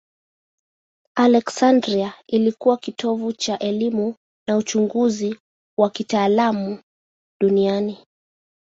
[1.15, 4.15] Aleksandria ilikuwa kitovu cha elimu
[4.47, 5.39] na uchunguzi
[5.79, 6.79] wa kitaalamu
[7.41, 7.97] duniani.